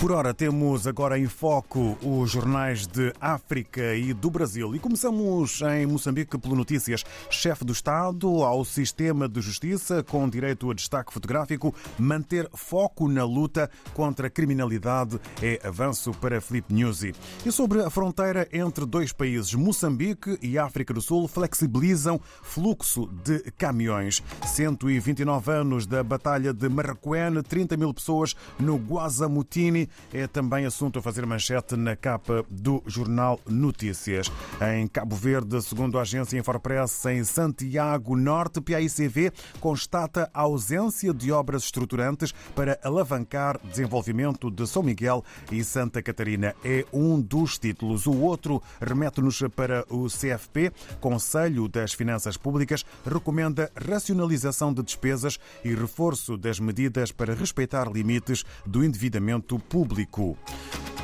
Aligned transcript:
Por 0.00 0.12
ora, 0.12 0.32
temos 0.32 0.86
agora 0.86 1.18
em 1.18 1.26
foco 1.26 1.98
os 2.02 2.30
jornais 2.30 2.86
de 2.86 3.12
África 3.20 3.94
e 3.94 4.14
do 4.14 4.30
Brasil. 4.30 4.74
E 4.74 4.78
começamos 4.78 5.60
em 5.60 5.84
Moçambique 5.84 6.38
pelo 6.38 6.56
Notícias. 6.56 7.04
Chefe 7.28 7.66
do 7.66 7.72
Estado 7.74 8.26
ao 8.42 8.64
sistema 8.64 9.28
de 9.28 9.42
justiça, 9.42 10.02
com 10.02 10.26
direito 10.26 10.70
a 10.70 10.74
destaque 10.74 11.12
fotográfico, 11.12 11.74
manter 11.98 12.48
foco 12.54 13.08
na 13.08 13.26
luta 13.26 13.70
contra 13.92 14.28
a 14.28 14.30
criminalidade 14.30 15.20
é 15.42 15.60
avanço 15.62 16.12
para 16.12 16.40
Felipe 16.40 16.72
Nuzzi. 16.72 17.14
E 17.44 17.52
sobre 17.52 17.82
a 17.82 17.90
fronteira 17.90 18.48
entre 18.54 18.86
dois 18.86 19.12
países, 19.12 19.52
Moçambique 19.52 20.38
e 20.40 20.56
África 20.56 20.94
do 20.94 21.02
Sul 21.02 21.28
flexibilizam 21.28 22.18
fluxo 22.42 23.06
de 23.22 23.38
caminhões. 23.58 24.22
129 24.46 25.52
anos 25.52 25.84
da 25.84 26.02
Batalha 26.02 26.54
de 26.54 26.70
Marraquém, 26.70 27.42
30 27.46 27.76
mil 27.76 27.92
pessoas 27.92 28.34
no 28.58 28.76
Guazamutini 28.78 29.89
é 30.12 30.26
também 30.26 30.66
assunto 30.66 30.98
a 30.98 31.02
fazer 31.02 31.26
manchete 31.26 31.76
na 31.76 31.96
capa 31.96 32.44
do 32.48 32.82
jornal 32.86 33.40
Notícias. 33.48 34.30
Em 34.74 34.86
Cabo 34.86 35.16
Verde, 35.16 35.60
segundo 35.62 35.98
a 35.98 36.02
agência 36.02 36.38
Infopress, 36.38 37.04
em 37.06 37.24
Santiago 37.24 38.16
Norte, 38.16 38.60
PAICV 38.60 39.32
constata 39.60 40.30
a 40.32 40.40
ausência 40.42 41.12
de 41.12 41.32
obras 41.32 41.64
estruturantes 41.64 42.32
para 42.54 42.78
alavancar 42.82 43.58
desenvolvimento 43.64 44.50
de 44.50 44.66
São 44.66 44.82
Miguel 44.82 45.24
e 45.50 45.62
Santa 45.64 46.02
Catarina. 46.02 46.54
É 46.64 46.84
um 46.92 47.20
dos 47.20 47.58
títulos. 47.58 48.06
O 48.06 48.16
outro 48.18 48.62
remete-nos 48.80 49.42
para 49.54 49.84
o 49.88 50.06
CFP, 50.06 50.72
Conselho 51.00 51.68
das 51.68 51.92
Finanças 51.92 52.36
Públicas, 52.36 52.84
recomenda 53.04 53.70
racionalização 53.74 54.72
de 54.72 54.82
despesas 54.82 55.38
e 55.64 55.74
reforço 55.74 56.36
das 56.36 56.60
medidas 56.60 57.12
para 57.12 57.34
respeitar 57.34 57.90
limites 57.90 58.44
do 58.66 58.84
endividamento 58.84 59.58
público 59.58 59.79
público. 59.80 60.36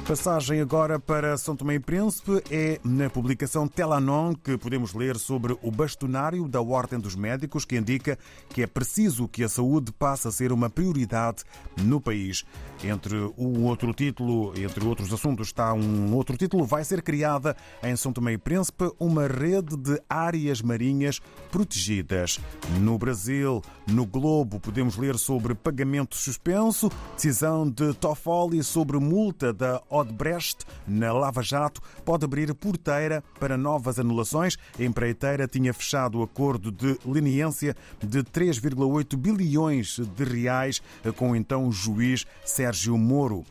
Passagem 0.07 0.61
agora 0.61 1.01
para 1.01 1.37
São 1.37 1.57
Tomé 1.57 1.75
e 1.75 1.81
Príncipe 1.81 2.41
é 2.49 2.79
na 2.85 3.11
publicação 3.11 3.67
Telanon 3.67 4.35
que 4.37 4.57
podemos 4.57 4.95
ler 4.95 5.17
sobre 5.17 5.59
o 5.61 5.69
bastonário 5.69 6.47
da 6.47 6.62
Ordem 6.62 7.01
dos 7.01 7.17
Médicos 7.17 7.65
que 7.65 7.77
indica 7.77 8.17
que 8.51 8.62
é 8.62 8.69
preciso 8.69 9.27
que 9.27 9.43
a 9.43 9.49
saúde 9.49 9.91
passe 9.91 10.29
a 10.29 10.31
ser 10.31 10.53
uma 10.53 10.71
prioridade 10.71 11.43
no 11.83 12.01
país. 12.01 12.45
Entre 12.84 13.17
o 13.37 13.62
outro 13.62 13.93
título, 13.93 14.53
entre 14.57 14.87
outros 14.87 15.12
assuntos, 15.12 15.49
está 15.49 15.75
um 15.75 16.15
outro 16.15 16.37
título. 16.37 16.65
Vai 16.65 16.84
ser 16.84 17.03
criada 17.03 17.57
em 17.83 17.97
São 17.97 18.12
Tomé 18.12 18.34
e 18.34 18.39
Príncipe 18.39 18.89
uma 19.01 19.27
rede 19.27 19.77
de 19.77 20.01
áreas 20.09 20.62
marinhas 20.62 21.21
protegidas. 21.51 22.39
No 22.81 22.97
Brasil, 22.97 23.61
no 23.89 24.07
Globo, 24.07 24.61
podemos 24.61 24.97
ler 24.97 25.19
sobre 25.19 25.53
pagamento 25.53 26.15
suspenso, 26.15 26.93
decisão 27.17 27.69
de 27.69 27.93
Toffoli 27.95 28.62
sobre 28.62 28.99
multa 28.99 29.53
da 29.53 29.83
Odebrecht 29.97 30.64
na 30.86 31.12
Lava 31.12 31.42
Jato 31.42 31.80
pode 32.05 32.25
abrir 32.25 32.52
porteira 32.55 33.22
para 33.41 33.56
novas 33.56 33.98
anulações. 33.98 34.56
A 34.78 34.83
empreiteira 34.83 35.48
tinha 35.48 35.72
fechado 35.72 36.19
o 36.19 36.22
acordo 36.22 36.70
de 36.70 36.98
leniência 37.05 37.75
de 38.03 38.22
3,8 38.22 39.16
bilhões 39.16 39.98
de 39.98 40.25
reais 40.25 40.83
com 41.16 41.30
o 41.30 41.36
então 41.36 41.70
juiz 41.72 42.27
Sérgio 42.44 42.97
Moro. 42.98 43.44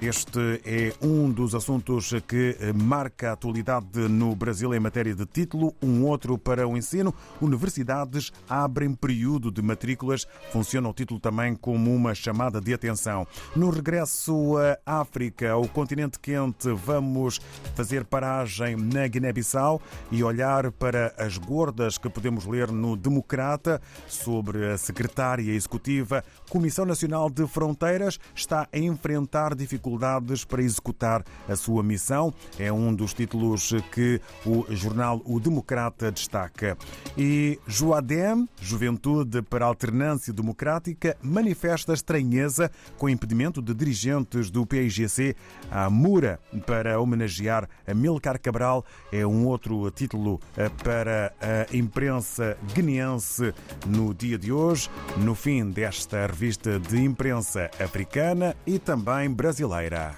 Este 0.00 0.60
é 0.64 0.92
um 1.00 1.30
dos 1.30 1.54
assuntos 1.54 2.12
que 2.26 2.56
marca 2.74 3.30
a 3.30 3.32
atualidade 3.32 4.08
no 4.08 4.34
Brasil 4.34 4.74
em 4.74 4.80
matéria 4.80 5.14
de 5.14 5.24
título. 5.26 5.74
Um 5.82 6.04
outro 6.04 6.36
para 6.36 6.66
o 6.66 6.76
ensino. 6.76 7.14
Universidades 7.40 8.32
abrem 8.48 8.94
período 8.94 9.50
de 9.50 9.62
matrículas. 9.62 10.26
Funciona 10.50 10.88
o 10.88 10.92
título 10.92 11.20
também 11.20 11.54
como 11.54 11.94
uma 11.94 12.14
chamada 12.14 12.60
de 12.60 12.74
atenção. 12.74 13.26
No 13.54 13.70
regresso 13.70 14.56
à 14.84 15.00
África, 15.00 15.52
ao 15.52 15.66
continente 15.82 16.16
quente, 16.20 16.68
vamos 16.68 17.40
fazer 17.74 18.04
paragem 18.04 18.76
na 18.76 19.04
Guiné-Bissau 19.08 19.82
e 20.12 20.22
olhar 20.22 20.70
para 20.70 21.12
as 21.18 21.36
gordas 21.36 21.98
que 21.98 22.08
podemos 22.08 22.46
ler 22.46 22.70
no 22.70 22.96
Democrata 22.96 23.82
sobre 24.06 24.70
a 24.70 24.78
secretária 24.78 25.50
executiva. 25.50 26.24
Comissão 26.48 26.84
Nacional 26.84 27.28
de 27.28 27.48
Fronteiras 27.48 28.20
está 28.32 28.68
a 28.72 28.78
enfrentar 28.78 29.56
dificuldades 29.56 30.44
para 30.44 30.62
executar 30.62 31.24
a 31.48 31.56
sua 31.56 31.82
missão. 31.82 32.32
É 32.60 32.72
um 32.72 32.94
dos 32.94 33.12
títulos 33.12 33.74
que 33.90 34.20
o 34.46 34.64
jornal 34.70 35.20
O 35.24 35.40
Democrata 35.40 36.12
destaca. 36.12 36.78
E 37.18 37.58
Joadem, 37.66 38.48
Juventude 38.60 39.42
para 39.42 39.66
Alternância 39.66 40.32
Democrática, 40.32 41.16
manifesta 41.20 41.92
estranheza 41.92 42.70
com 42.96 43.08
impedimento 43.08 43.60
de 43.60 43.74
dirigentes 43.74 44.48
do 44.48 44.64
PIGC 44.64 45.34
à 45.72 45.88
Mura 45.88 46.38
para 46.66 47.00
homenagear 47.00 47.68
Milcar 47.94 48.38
Cabral. 48.38 48.84
É 49.10 49.26
um 49.26 49.46
outro 49.46 49.90
título 49.90 50.40
eh, 50.56 50.70
para 50.84 51.32
a 51.40 51.76
imprensa 51.76 52.56
guineense 52.74 53.54
no 53.86 54.12
dia 54.12 54.38
de 54.38 54.52
hoje, 54.52 54.90
no 55.16 55.34
fim 55.34 55.70
desta 55.70 56.26
revista 56.26 56.78
de 56.78 57.02
imprensa 57.02 57.70
africana 57.80 58.54
e 58.66 58.78
também 58.78 59.30
brasileira. 59.30 60.14